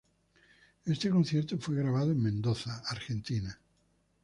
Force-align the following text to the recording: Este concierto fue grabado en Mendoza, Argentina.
Este 0.83 1.11
concierto 1.11 1.59
fue 1.59 1.75
grabado 1.75 2.09
en 2.11 2.23
Mendoza, 2.23 2.81
Argentina. 2.89 3.55